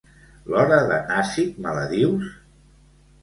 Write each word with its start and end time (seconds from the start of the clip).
L'hora 0.51 0.77
de 0.91 0.95
Nasik 1.09 1.59
me 1.65 1.73
la 1.75 1.83
dius? 1.91 2.31